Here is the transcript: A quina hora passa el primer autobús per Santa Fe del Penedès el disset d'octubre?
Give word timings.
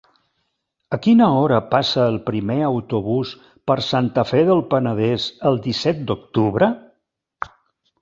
A 0.95 0.97
quina 1.07 1.27
hora 1.41 1.59
passa 1.73 2.07
el 2.13 2.17
primer 2.31 2.57
autobús 2.71 3.35
per 3.71 3.77
Santa 3.91 4.27
Fe 4.33 4.43
del 4.51 4.67
Penedès 4.75 5.31
el 5.53 5.65
disset 5.71 6.05
d'octubre? 6.11 6.77